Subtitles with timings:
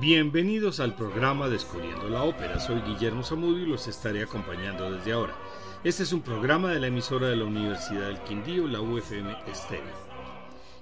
[0.00, 2.58] Bienvenidos al programa Descubriendo la Ópera.
[2.58, 5.36] Soy Guillermo Zamudio y los estaré acompañando desde ahora.
[5.84, 9.92] Este es un programa de la emisora de la Universidad del Quindío, la UFM Estéreo.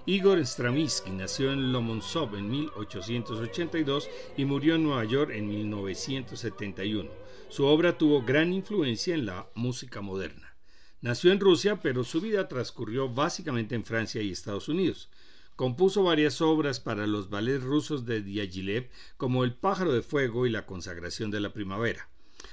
[0.07, 7.11] Igor Stravinsky nació en Lomonosov en 1882 y murió en Nueva York en 1971.
[7.49, 10.55] Su obra tuvo gran influencia en la música moderna.
[11.01, 15.11] Nació en Rusia, pero su vida transcurrió básicamente en Francia y Estados Unidos.
[15.59, 20.51] Compuso varias obras para los ballets rusos de Diaghilev, como El pájaro de fuego y
[20.51, 22.11] La consagración de la primavera.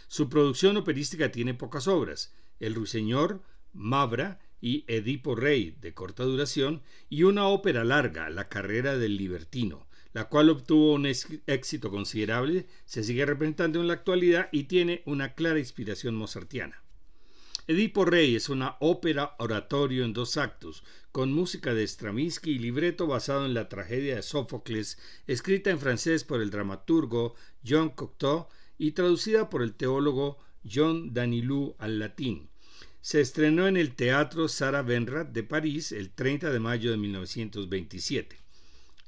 [0.07, 6.81] Su producción operística tiene pocas obras: El ruiseñor, Mabra y Edipo Rey, de corta duración,
[7.07, 13.03] y una ópera larga, La carrera del libertino, la cual obtuvo un éxito considerable, se
[13.03, 16.81] sigue representando en la actualidad y tiene una clara inspiración mozartiana.
[17.68, 23.08] Edipo Rey es una ópera oratorio en dos actos, con música de Stravinsky y libreto
[23.08, 28.91] basado en la tragedia de Sófocles, escrita en francés por el dramaturgo Jean Cocteau y
[28.91, 32.49] traducida por el teólogo John Danilou al latín
[33.05, 38.36] se estrenó en el Teatro Sarah Benrat de París el 30 de mayo de 1927.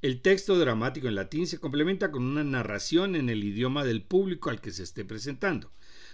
[0.04, 4.52] El texto dramático en latín se complementa con una narración en el idioma del público
[4.52, 5.72] al que se esté presentando.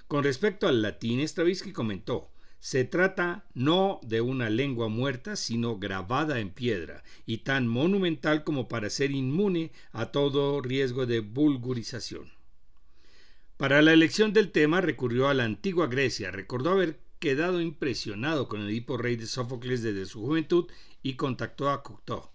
[0.08, 2.32] Con respecto al latín, Stravinsky comentó,
[2.64, 8.70] se trata no de una lengua muerta, sino grabada en piedra, y tan monumental como
[8.70, 12.32] para ser inmune a todo riesgo de vulgarización.
[13.58, 18.62] Para la elección del tema recurrió a la antigua Grecia, recordó haber quedado impresionado con
[18.62, 22.30] Edipo Rey de Sófocles desde su juventud y contactó a Cocteau.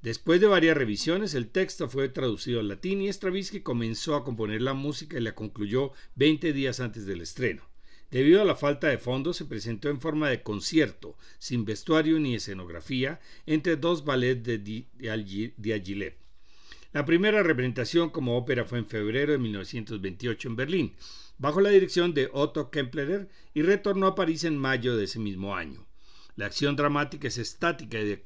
[0.00, 4.62] Después de varias revisiones, el texto fue traducido al latín y Stravinsky comenzó a componer
[4.62, 7.75] la música y la concluyó 20 días antes del estreno.
[8.10, 12.34] Debido a la falta de fondos, se presentó en forma de concierto, sin vestuario ni
[12.34, 14.58] escenografía, entre dos ballets de
[15.56, 16.14] Diaghilev.
[16.92, 20.96] La primera representación como ópera fue en febrero de 1928 en Berlín
[21.38, 25.54] bajo la dirección de Otto Kemplerer y retornó a París en mayo de ese mismo
[25.54, 25.86] año.
[26.34, 28.22] La acción dramática es estática y de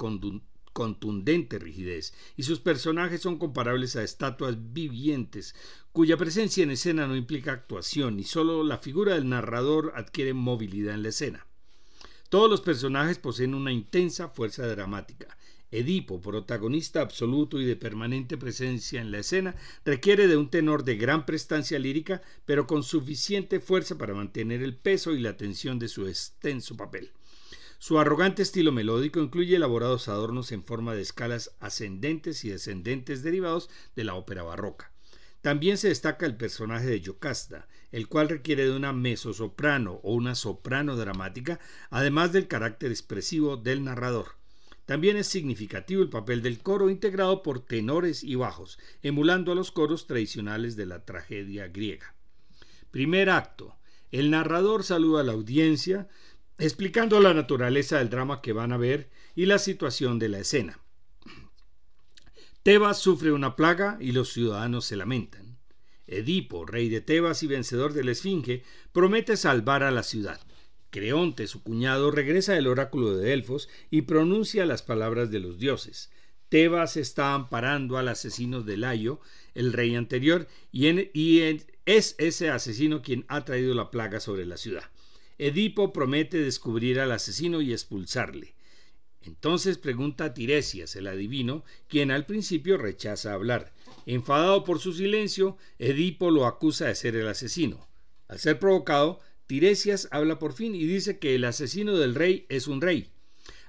[0.72, 5.54] contundente rigidez, y sus personajes son comparables a estatuas vivientes,
[5.92, 10.94] cuya presencia en escena no implica actuación, y solo la figura del narrador adquiere movilidad
[10.94, 11.46] en la escena.
[12.28, 15.36] Todos los personajes poseen una intensa fuerza dramática,
[15.72, 19.54] Edipo, protagonista absoluto y de permanente presencia en la escena,
[19.84, 24.76] requiere de un tenor de gran prestancia lírica, pero con suficiente fuerza para mantener el
[24.76, 27.12] peso y la tensión de su extenso papel.
[27.82, 33.70] Su arrogante estilo melódico incluye elaborados adornos en forma de escalas ascendentes y descendentes derivados
[33.96, 34.92] de la ópera barroca.
[35.40, 40.34] También se destaca el personaje de Yocasta, el cual requiere de una mezzosoprano o una
[40.34, 41.58] soprano dramática,
[41.88, 44.36] además del carácter expresivo del narrador.
[44.84, 49.70] También es significativo el papel del coro integrado por tenores y bajos, emulando a los
[49.70, 52.14] coros tradicionales de la tragedia griega.
[52.90, 53.74] Primer acto.
[54.10, 56.08] El narrador saluda a la audiencia,
[56.60, 60.78] explicando la naturaleza del drama que van a ver y la situación de la escena.
[62.62, 65.58] Tebas sufre una plaga y los ciudadanos se lamentan.
[66.06, 68.62] Edipo, rey de Tebas y vencedor de la Esfinge,
[68.92, 70.40] promete salvar a la ciudad.
[70.90, 76.10] Creonte, su cuñado, regresa del oráculo de Delfos y pronuncia las palabras de los dioses.
[76.50, 79.20] Tebas está amparando al asesino de Layo,
[79.54, 80.88] el rey anterior, y,
[81.86, 84.90] es ese asesino quien ha traído la plaga sobre la ciudad.
[85.42, 88.54] Edipo promete descubrir al asesino y expulsarle.
[89.22, 93.72] Entonces pregunta a Tiresias, el adivino, quien al principio rechaza hablar.
[94.04, 97.88] Enfadado por su silencio, Edipo lo acusa de ser el asesino.
[98.28, 102.68] Al ser provocado, Tiresias habla por fin y dice que el asesino del rey es
[102.68, 103.10] un rey.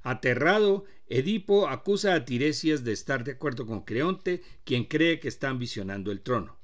[0.04, 5.48] Aterrado, Edipo acusa a Tiresias de estar de acuerdo con Creonte, quien cree que está
[5.48, 6.61] ambicionando el trono.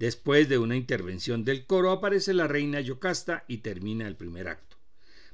[0.00, 4.78] Después de una intervención del coro aparece la reina Yocasta y termina el primer acto.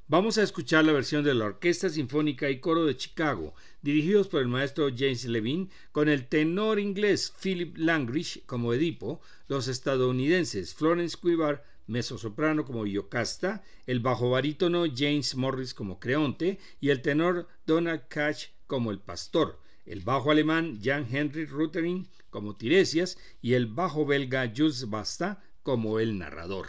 [0.08, 4.40] Vamos a escuchar la versión de la Orquesta Sinfónica y Coro de Chicago, dirigidos por
[4.40, 11.17] el maestro James Levine, con el tenor inglés Philip Langridge como Edipo, los estadounidenses Florence
[11.17, 11.64] Quivar,
[12.02, 18.46] soprano como Yocasta, el bajo barítono James Morris como Creonte y el tenor Donald Catch
[18.67, 24.53] como el pastor, el bajo alemán Jan Henry Ruttering como Tiresias y el bajo belga
[24.55, 26.67] Jules Basta como el narrador.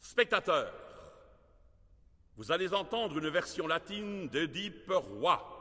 [0.00, 0.72] Spectateurs,
[2.36, 5.54] vous allez entendre une version latine d'Édipe Roi.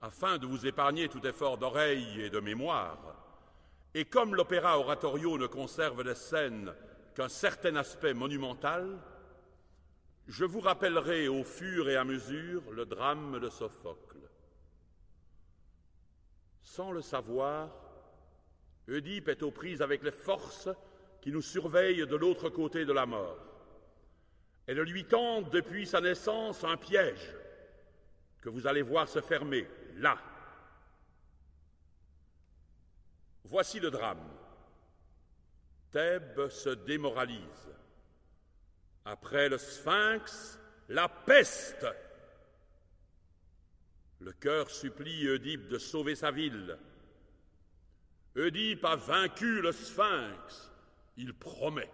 [0.00, 3.20] Afin de vous épargner tout effort d'oreille et de mémoire,
[3.94, 6.72] Et comme l'opéra oratorio ne conserve les scènes
[7.16, 8.98] qu'un certain aspect monumental,
[10.30, 14.16] je vous rappellerai au fur et à mesure le drame de Sophocle.
[16.62, 17.68] Sans le savoir,
[18.88, 20.68] Oedipe est aux prises avec les forces
[21.20, 23.38] qui nous surveillent de l'autre côté de la mort.
[24.68, 27.34] Elles lui tendent depuis sa naissance un piège
[28.40, 29.66] que vous allez voir se fermer
[29.96, 30.16] là.
[33.46, 34.30] Voici le drame.
[35.90, 37.68] Thèbes se démoralise.
[39.04, 40.58] Après le sphinx,
[40.88, 41.86] la peste.
[44.20, 46.76] Le cœur supplie Oedipe de sauver sa ville.
[48.36, 50.70] Oedipe a vaincu le sphinx.
[51.16, 51.90] Il promet.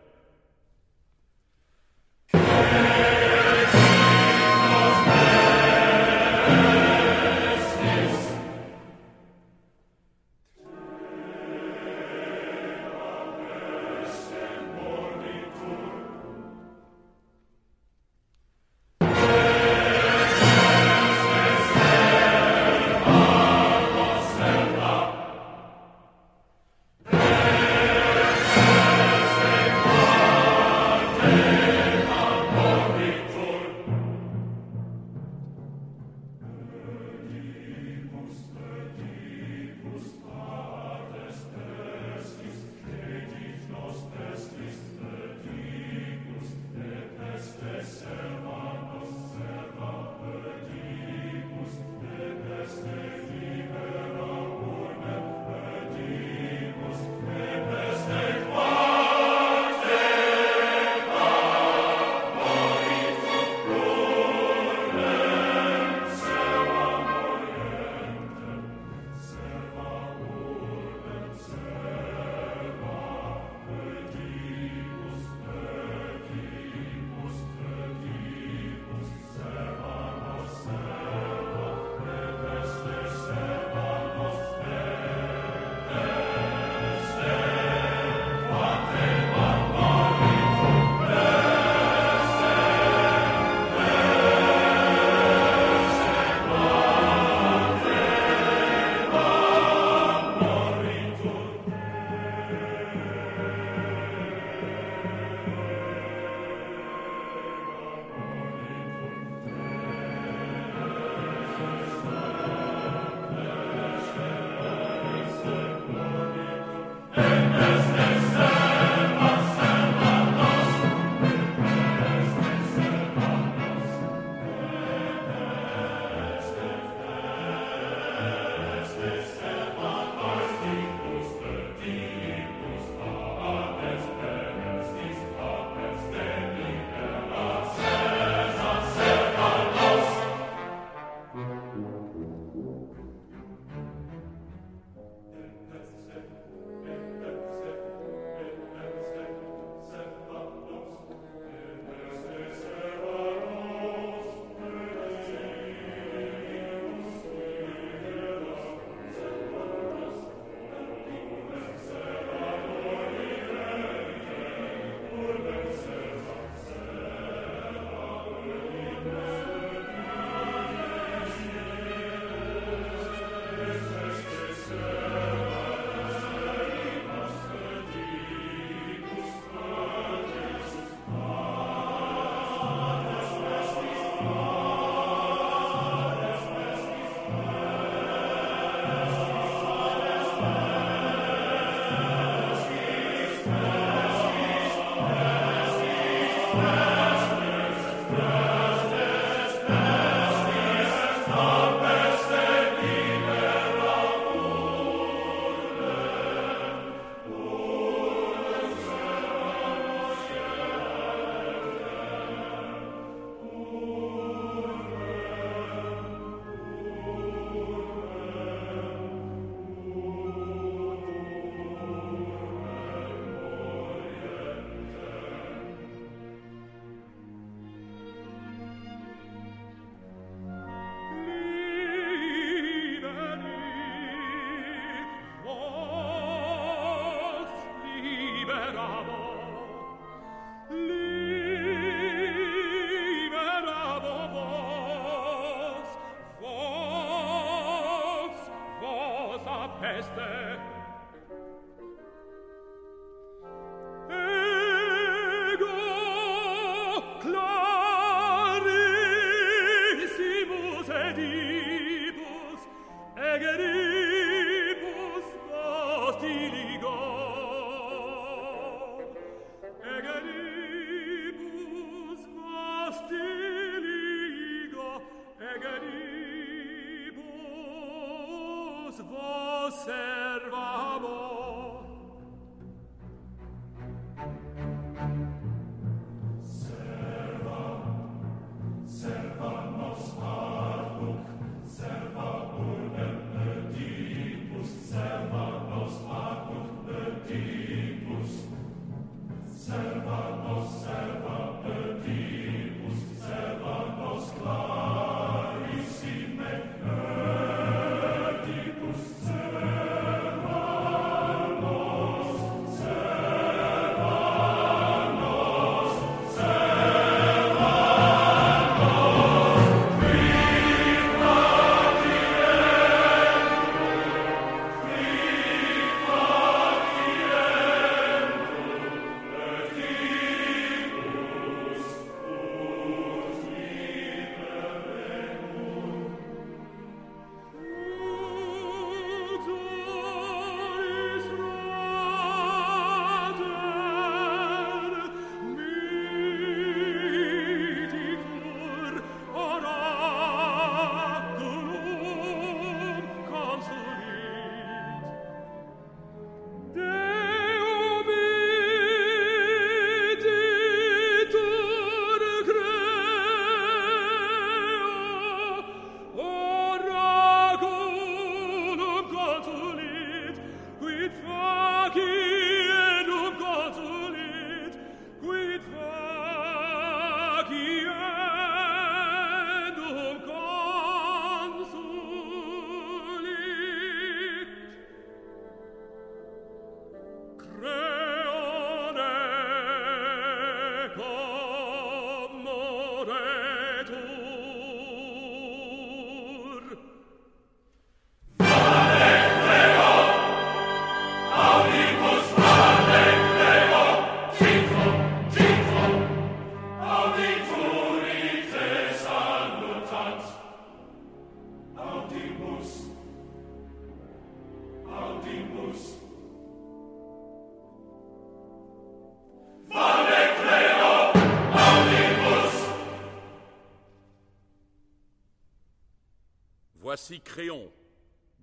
[426.96, 427.70] Voici Créon,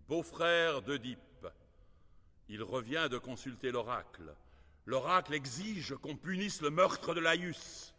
[0.08, 1.48] beau-frère d'Oedipe.
[2.50, 4.36] Il revient de consulter l'oracle.
[4.86, 7.96] L'oracle exige qu'on punisse le meurtre de Laïus.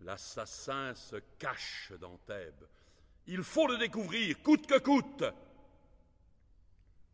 [0.00, 2.64] L'assassin se cache dans Thèbes.
[3.26, 5.24] Il faut le découvrir, coûte que coûte.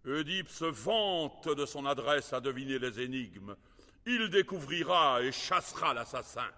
[0.07, 3.57] Oedipe se vante de son adresse à deviner les énigmes.
[4.07, 6.51] Il découvrira et chassera l'assassin.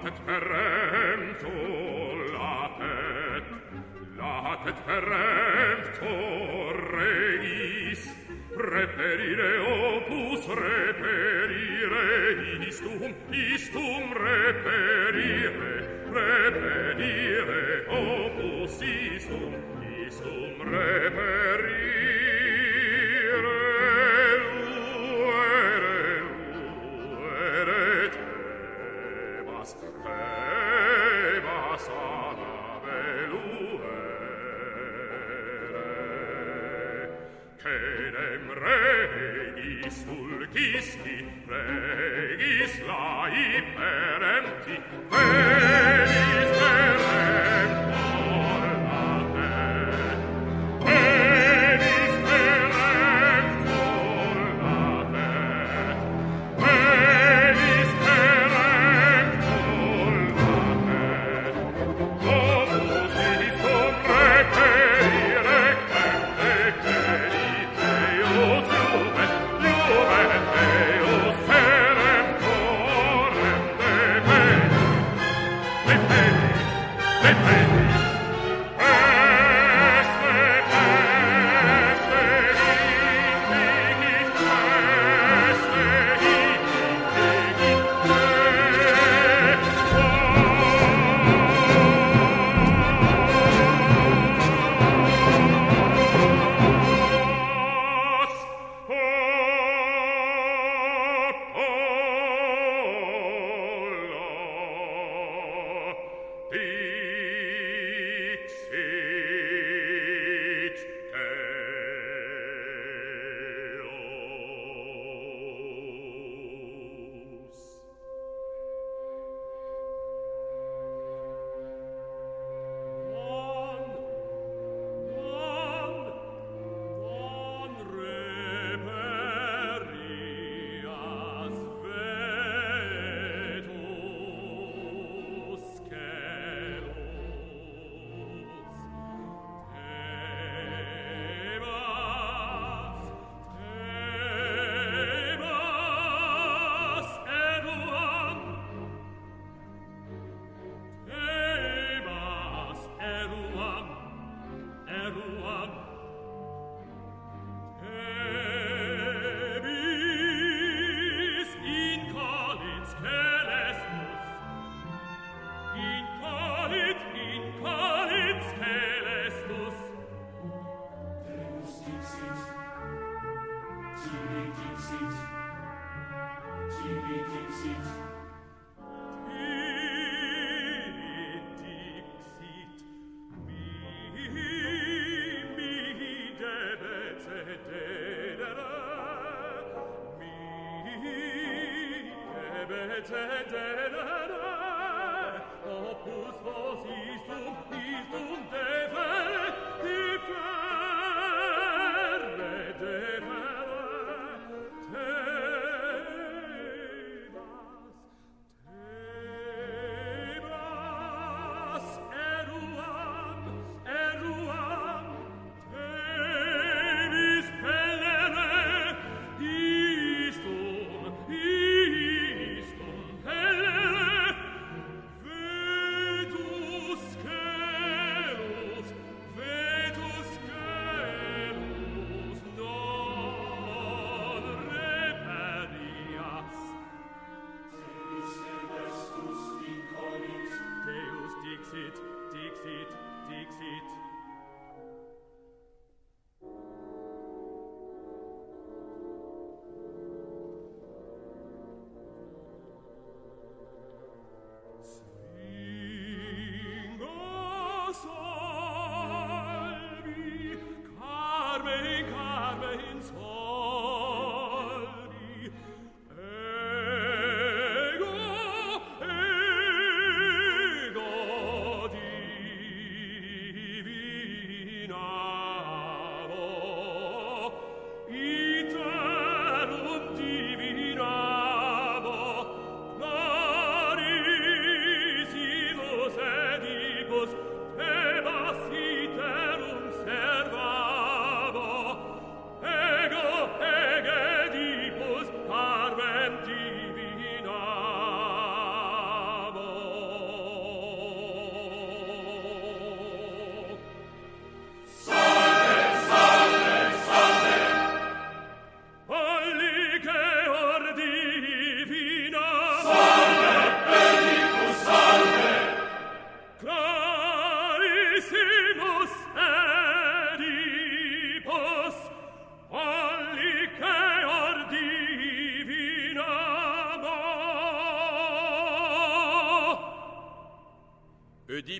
[0.00, 1.52] Latet perempto,
[2.32, 3.44] latet,
[4.16, 6.14] latet perempto
[6.88, 8.08] regis,
[8.56, 12.08] reperire opus, reperire
[12.64, 19.52] istum, istum reperire, reperire opus istum,
[20.08, 22.19] istum reperire.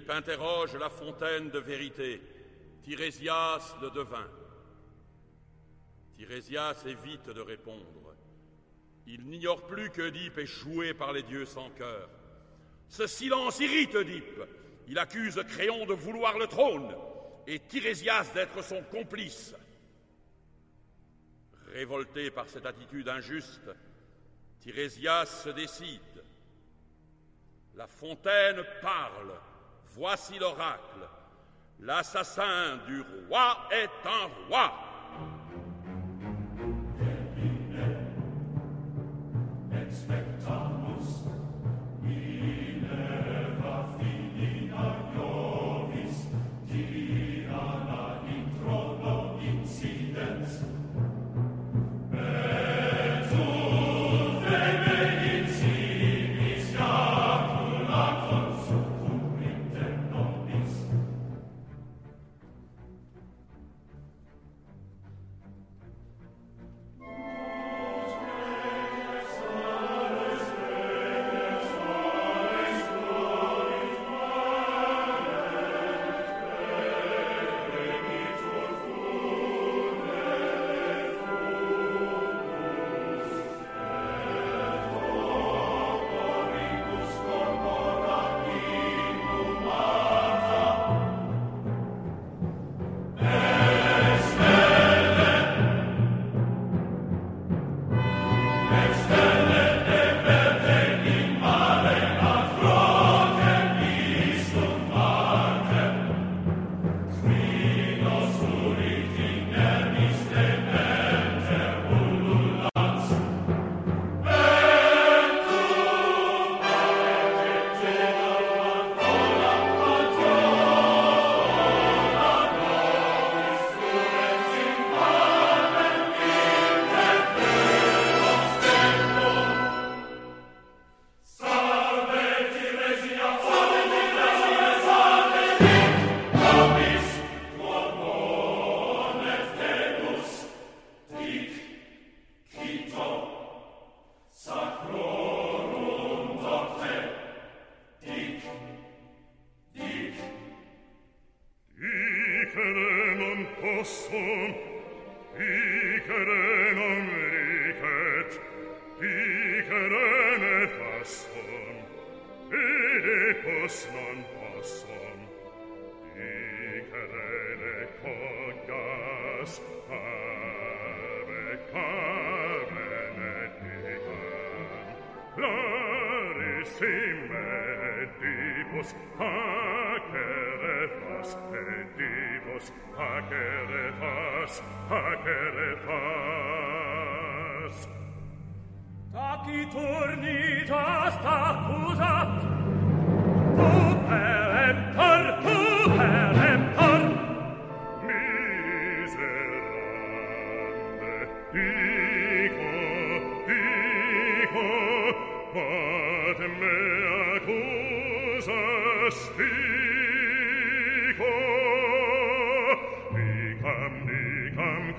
[0.08, 2.20] Interroge la fontaine de vérité.
[2.82, 4.30] Tirésias le devint.
[6.16, 8.14] Tirésias évite de répondre.
[9.06, 12.08] Il n'ignore plus que Oedipe est joué par les dieux sans cœur.
[12.88, 14.40] Ce silence irrite Oedipe.
[14.88, 16.94] Il accuse Créon de vouloir le trône
[17.46, 19.54] et Tirésias d'être son complice.
[21.68, 23.70] Révolté par cette attitude injuste,
[24.60, 26.00] Tirésias se décide.
[27.76, 29.32] La fontaine parle.
[29.94, 31.08] Voici l'oracle.
[31.80, 34.72] L'assassin du roi est un roi.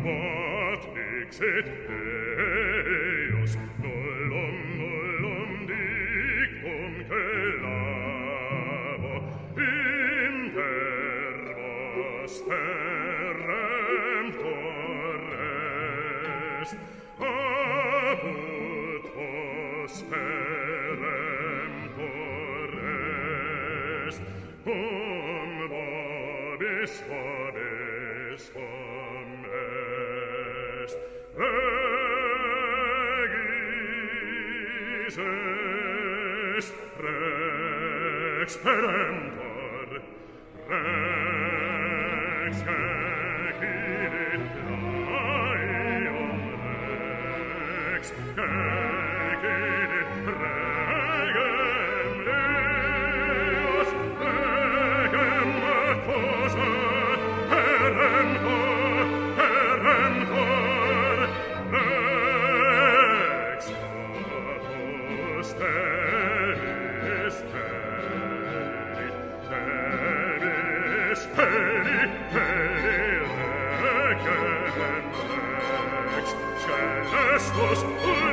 [0.03, 0.83] Amat
[1.21, 1.67] exit
[38.51, 39.30] esperem
[77.53, 78.30] Christus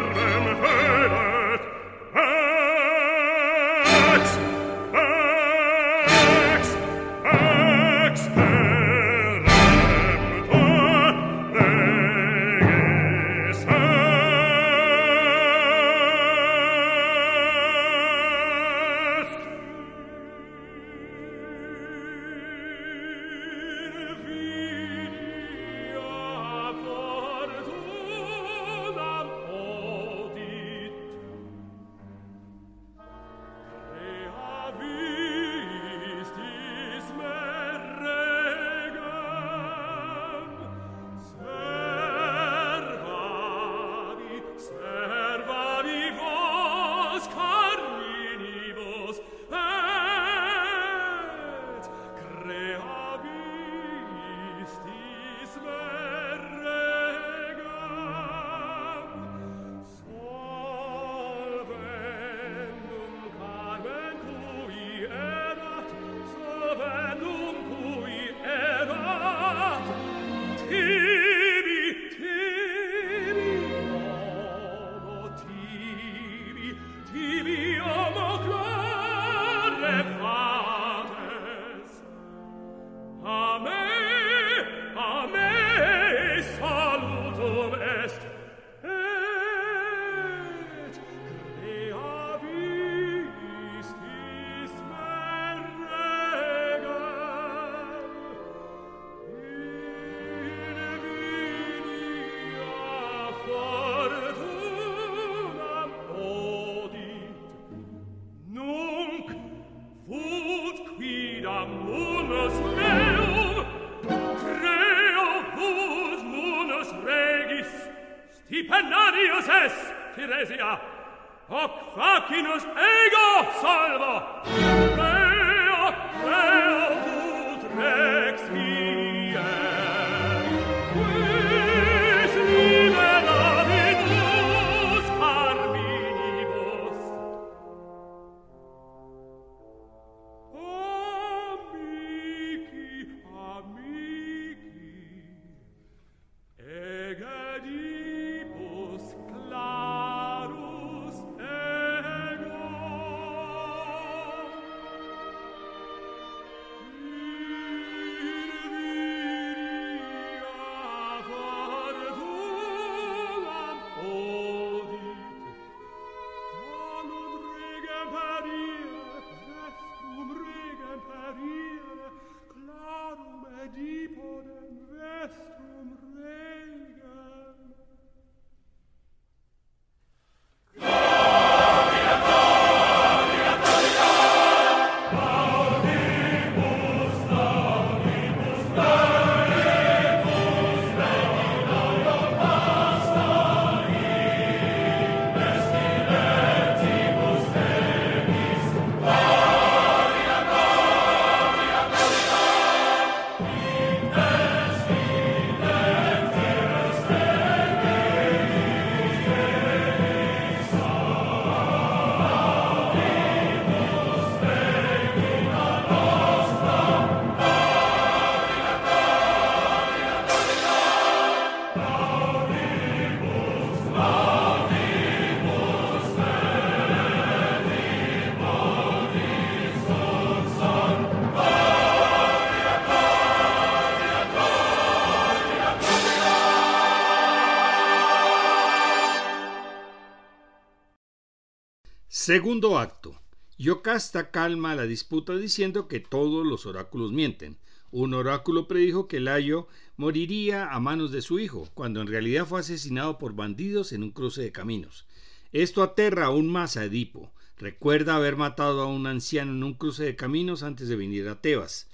[242.29, 243.19] Segundo acto.
[243.57, 247.57] Yocasta calma la disputa diciendo que todos los oráculos mienten.
[247.91, 252.61] Un oráculo predijo que Layo moriría a manos de su hijo, cuando en realidad fue
[252.61, 255.07] asesinado por bandidos en un cruce de caminos.
[255.53, 257.33] Esto aterra aún más a Edipo.
[257.57, 261.41] Recuerda haber matado a un anciano en un cruce de caminos antes de venir a
[261.41, 261.88] Tebas.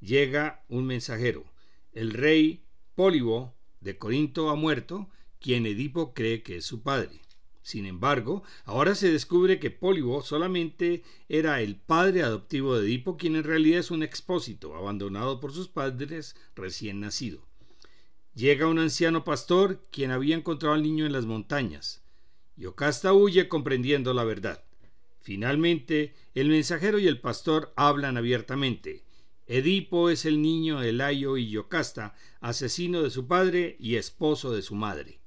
[0.00, 1.44] Llega un mensajero.
[1.92, 2.64] El rey
[2.96, 7.20] Pólibo de Corinto ha muerto, quien Edipo cree que es su padre.
[7.68, 13.36] Sin embargo, ahora se descubre que Pólibo solamente era el padre adoptivo de Edipo, quien
[13.36, 17.46] en realidad es un expósito, abandonado por sus padres recién nacido.
[18.34, 22.02] Llega un anciano pastor, quien había encontrado al niño en las montañas.
[22.56, 24.64] Yocasta huye comprendiendo la verdad.
[25.20, 29.04] Finalmente, el mensajero y el pastor hablan abiertamente.
[29.46, 34.62] Edipo es el niño de Layo y Yocasta, asesino de su padre y esposo de
[34.62, 35.20] su madre.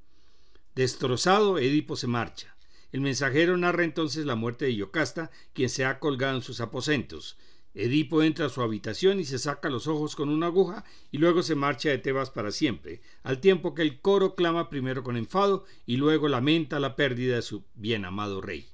[0.76, 2.56] Destrozado, Edipo se marcha.
[2.92, 7.38] El mensajero narra entonces la muerte de Yocasta, quien se ha colgado en sus aposentos.
[7.74, 11.42] Edipo entra a su habitación y se saca los ojos con una aguja y luego
[11.42, 15.66] se marcha de Tebas para siempre, al tiempo que el coro clama primero con enfado
[15.86, 18.68] y luego lamenta la pérdida de su bien amado rey.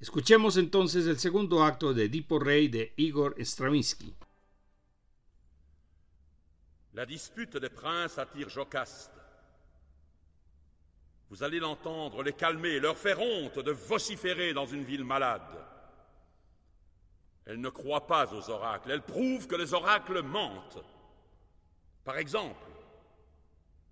[0.00, 4.14] Escuchemos entonces el segundo acto de Edipo Rey de Igor Stravinsky.
[6.94, 9.17] La dispute des princes attire Jocaste.
[11.30, 15.42] Vous allez l'entendre, les calmer, leur faire honte de vociférer dans une ville malade.
[17.44, 20.82] Elle ne croit pas aux oracles, elle prouve que les oracles mentent.
[22.04, 22.66] Par exemple,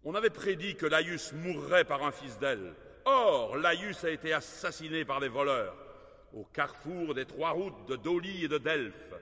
[0.04, 2.74] on avait prédit que Laius mourrait par un fils d'elle.
[3.04, 5.76] Or, Laius a été assassiné par des voleurs
[6.32, 9.14] au carrefour des trois routes de Doli et de Delphes.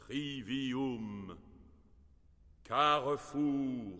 [0.00, 1.36] Trivium,
[2.64, 3.98] carrefour,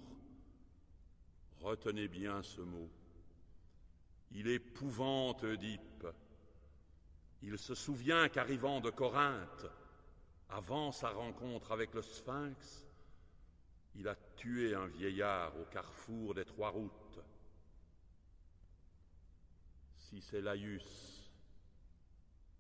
[1.65, 2.91] Retenez bien ce mot.
[4.33, 6.07] Il épouvante Oedipe.
[7.41, 9.65] Il se souvient qu'arrivant de Corinthe,
[10.51, 12.87] avant sa rencontre avec le Sphinx,
[13.95, 17.21] il a tué un vieillard au carrefour des trois routes.
[19.97, 21.31] Si c'est Laius,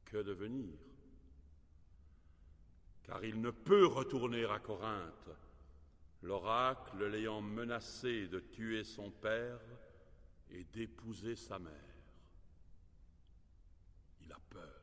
[0.06, 0.78] que devenir?
[3.02, 5.28] Car il ne peut retourner à Corinthe
[6.24, 9.60] l'oracle l'ayant menacé de tuer son père
[10.50, 11.72] et d'épouser sa mère.
[14.22, 14.73] Il a peur.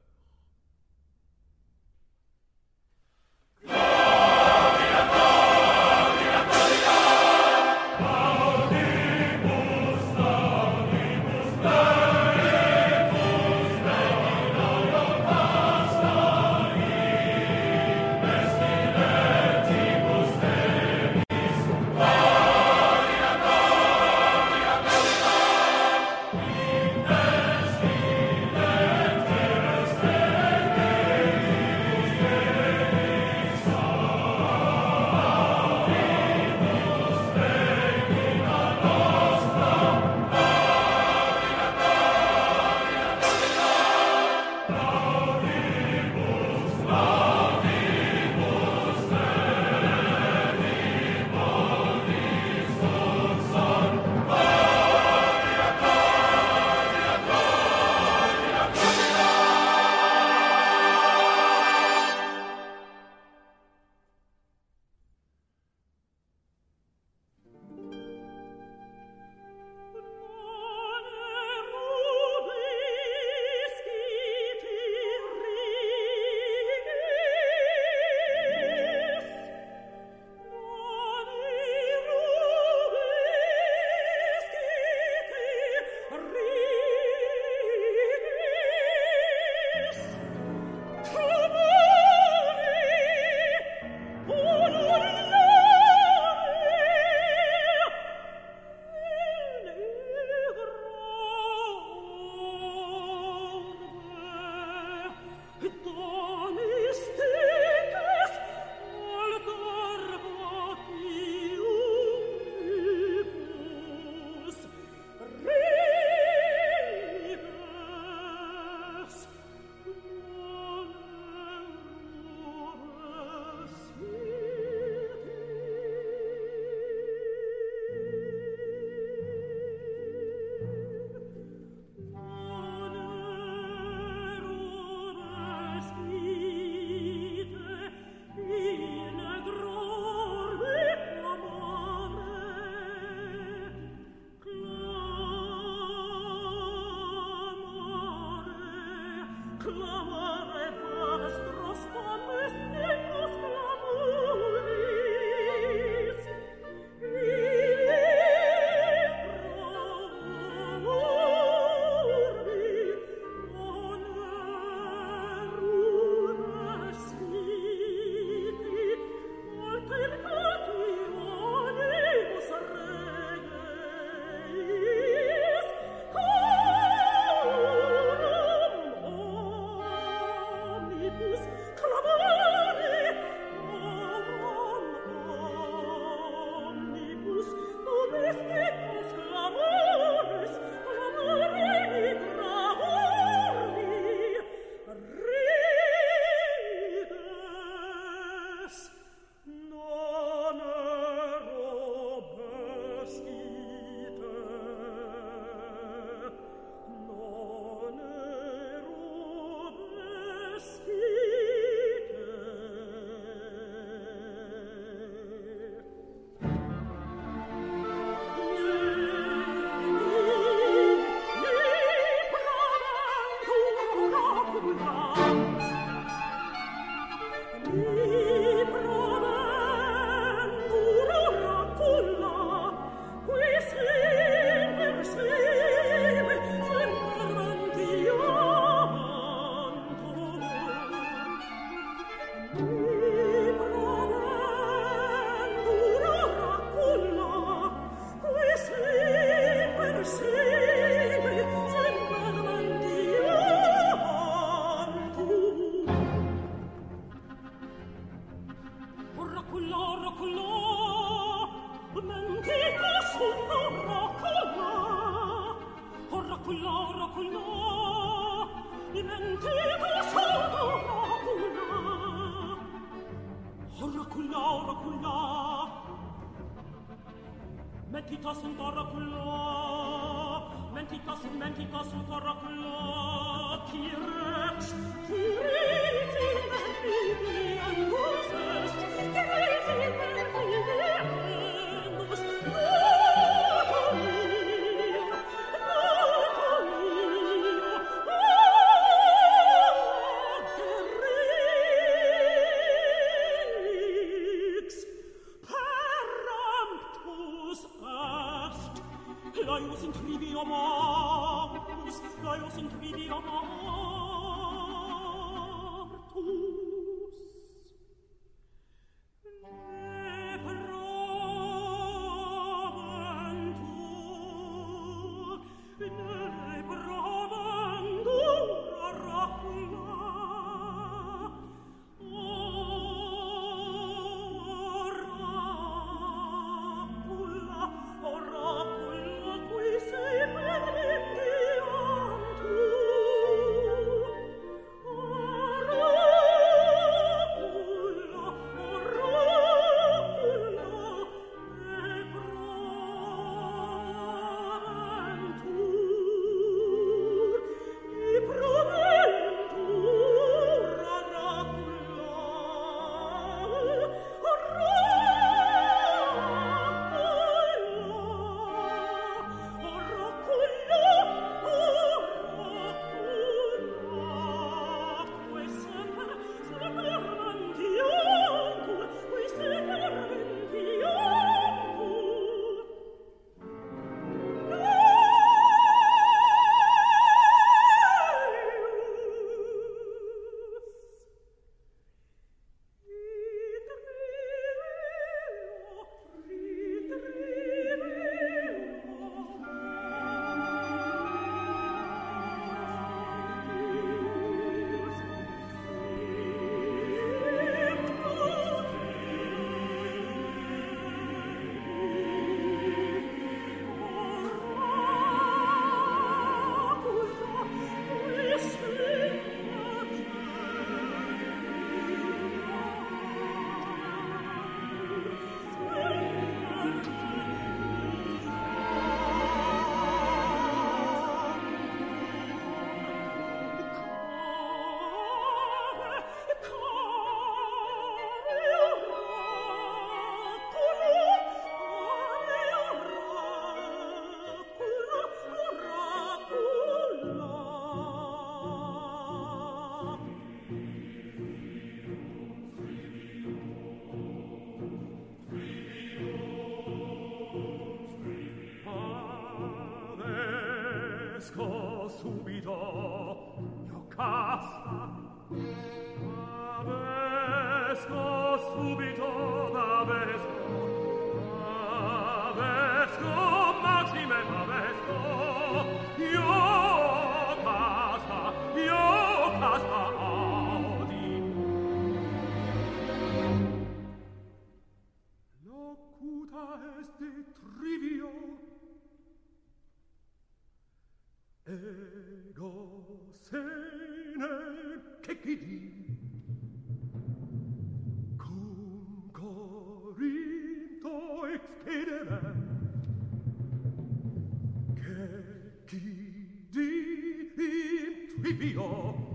[508.46, 509.10] io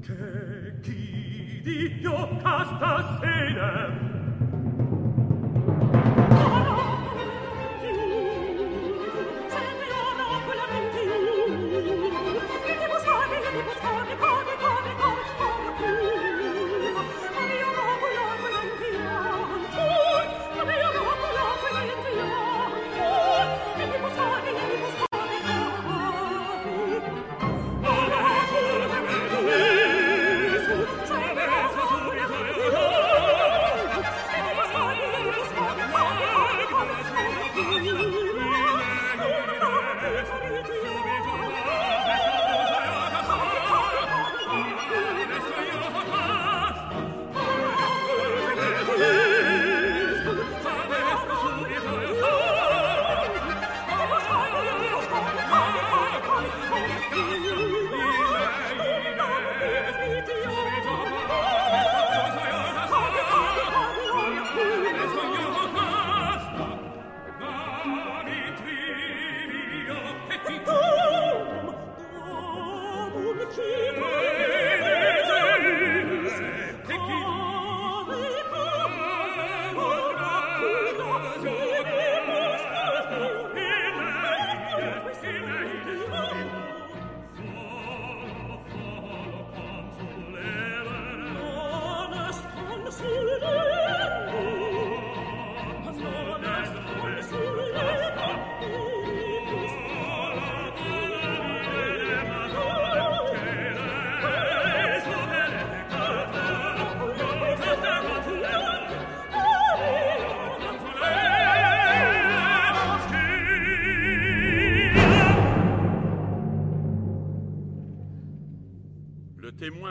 [0.00, 4.17] che chi di io casta sera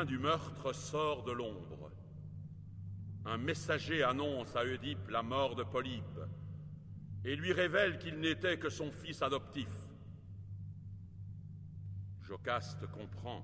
[0.06, 1.92] du meurtre sort de l'ombre.
[3.26, 6.28] Un messager annonce à Oedipe la mort de Polybe
[7.26, 9.70] et lui révèle qu'il n'était que son fils adoptif.
[12.22, 13.44] Jocaste comprend.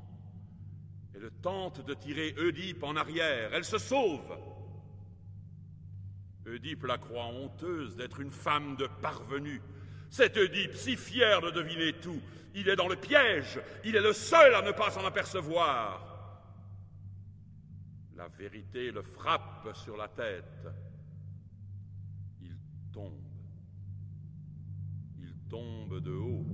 [1.15, 3.53] Elle tente de tirer Oedipe en arrière.
[3.53, 4.37] Elle se sauve.
[6.45, 9.61] Oedipe la croit honteuse d'être une femme de parvenu.
[10.09, 12.21] Cet Oedipe, si fier de deviner tout,
[12.55, 13.59] il est dans le piège.
[13.83, 16.12] Il est le seul à ne pas s'en apercevoir.
[18.23, 20.65] La vérité le frappe sur la tête.
[22.39, 22.57] Il
[22.93, 23.19] tombe.
[25.17, 26.45] Il tombe de haut.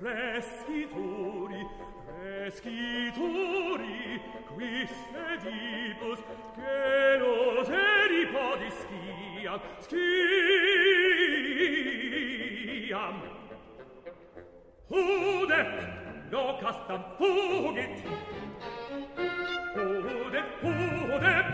[0.00, 1.66] Rescituri,
[2.22, 4.00] rescituri,
[4.54, 6.20] quis sedibus,
[6.54, 10.06] celos eri podis sciam, sciam.
[14.88, 15.72] Hudet,
[16.30, 17.96] locas tam fugit,
[19.74, 21.50] hudet, hudet,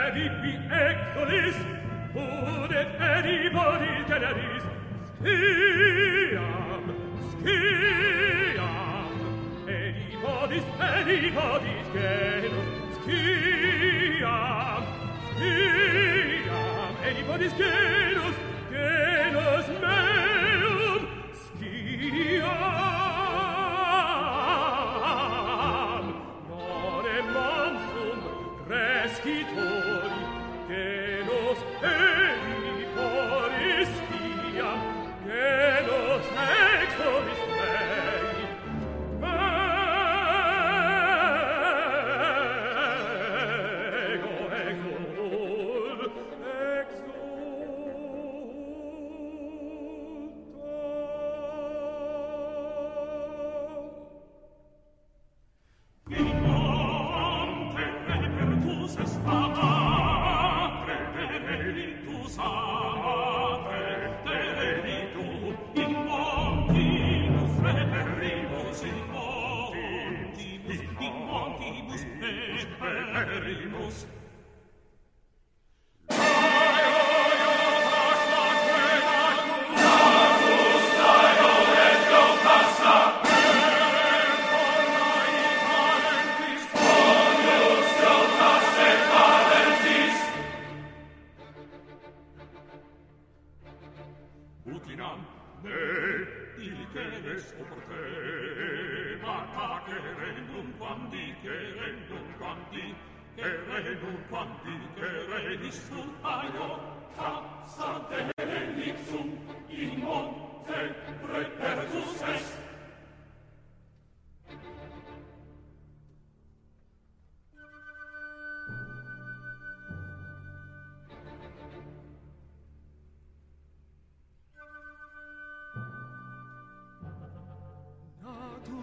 [0.00, 0.52] edipi
[0.82, 1.58] exolis,
[2.16, 4.64] hudet, edipodis generis,
[5.22, 6.77] sciam
[7.40, 9.10] skiam
[9.68, 14.82] Elipodis, Elipodis genus Skiam,
[15.36, 18.36] skiam Elipodis genus,
[18.72, 21.02] genus meum
[21.44, 22.56] Skiam
[26.48, 28.18] Non monsum
[28.68, 29.77] rescitur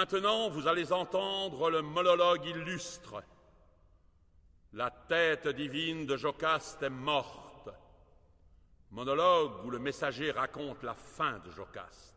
[0.00, 3.22] maintenant, vous allez entendre le monologue illustre.
[4.72, 7.68] La tête divine de Jocaste est morte.
[8.92, 12.16] Monologue où le messager raconte la fin de Jocaste.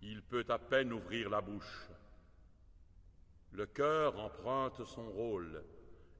[0.00, 1.88] Il peut à peine ouvrir la bouche.
[3.50, 5.62] Le cœur emprunte son rôle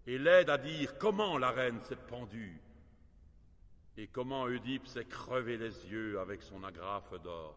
[0.06, 2.60] et l'aide à dire comment la reine s'est pendue
[3.96, 7.56] et comment Oedipe s'est crevé les yeux avec son agrafe d'or.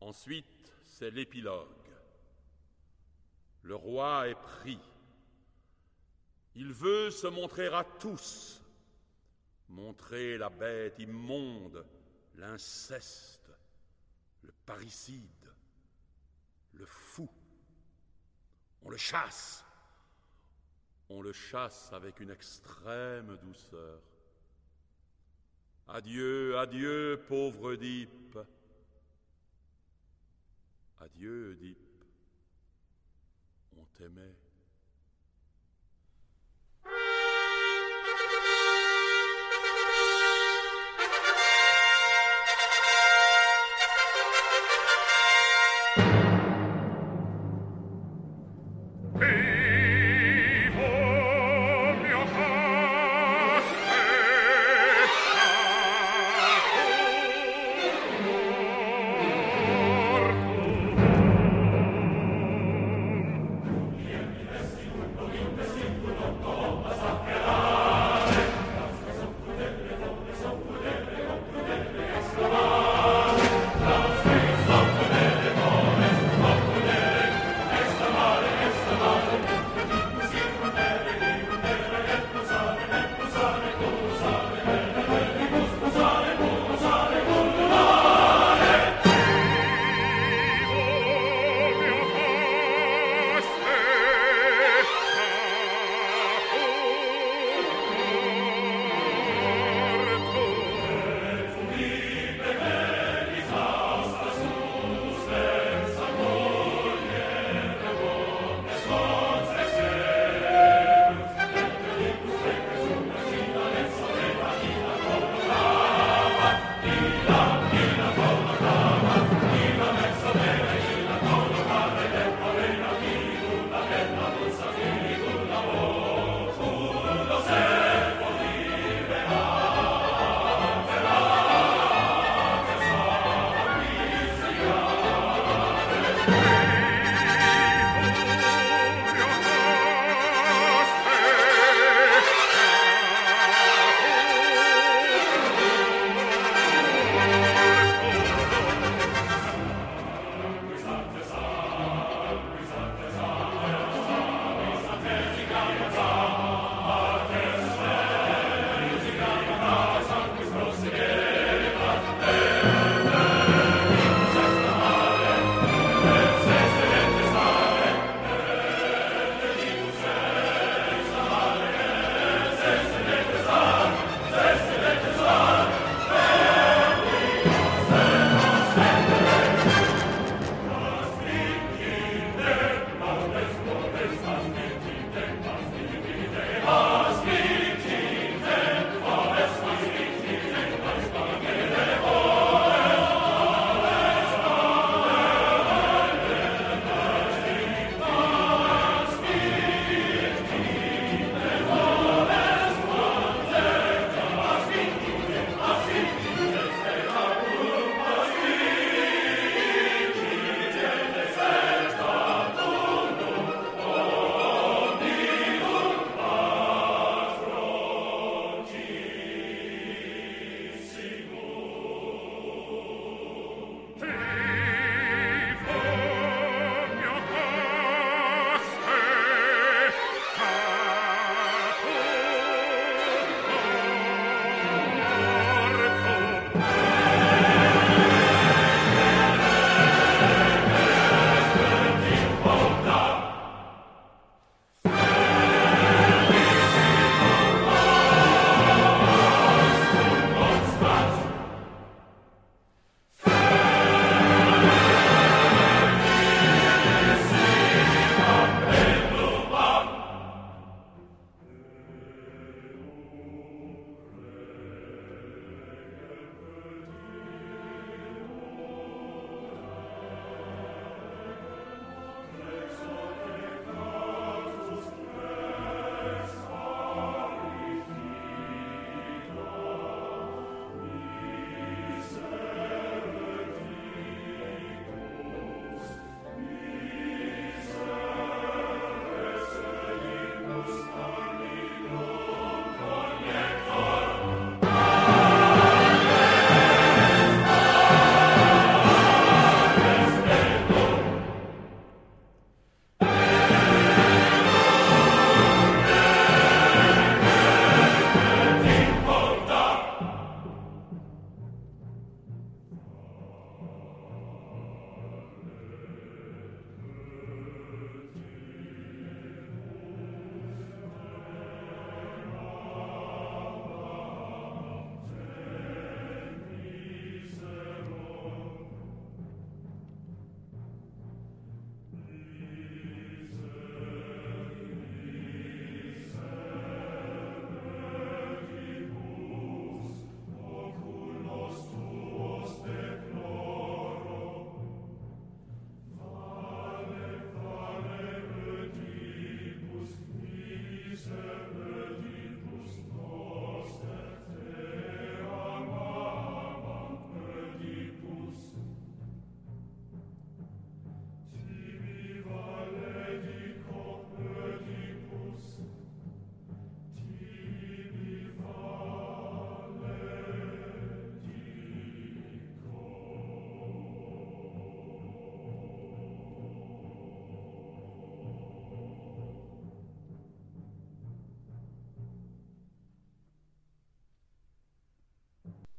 [0.00, 1.68] Ensuite, c'est l'épilogue.
[3.62, 4.78] Le roi est pris.
[6.54, 8.62] Il veut se montrer à tous,
[9.68, 11.84] montrer la bête immonde,
[12.36, 13.50] l'inceste,
[14.42, 15.52] le parricide,
[16.74, 17.28] le fou.
[18.84, 19.64] On le chasse.
[21.08, 24.00] On le chasse avec une extrême douceur.
[25.88, 28.38] Adieu, adieu, pauvre Oedipe.
[31.00, 32.04] Adieu, Oedipe.
[33.78, 34.34] On t'aimait.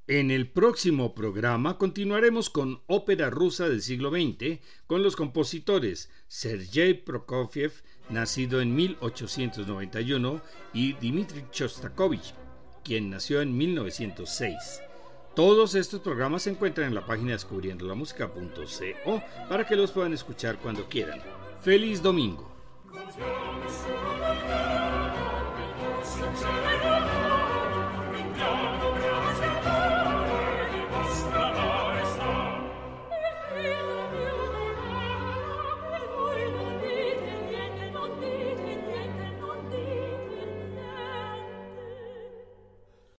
[0.10, 6.94] En el próximo programa continuaremos con ópera rusa del siglo XX con los compositores Sergei
[6.94, 7.74] Prokofiev,
[8.10, 10.42] nacido en 1891,
[10.74, 12.34] y Dmitri Shostakovich,
[12.86, 14.82] quien nació en 1906.
[15.36, 20.88] Todos estos programas se encuentran en la página descubriendolamusica.co para que los puedan escuchar cuando
[20.88, 21.22] quieran.
[21.62, 22.47] ¡Feliz domingo!